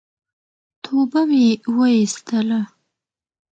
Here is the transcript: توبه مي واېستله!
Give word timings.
توبه 0.83 1.21
مي 1.29 1.45
واېستله! 1.75 2.59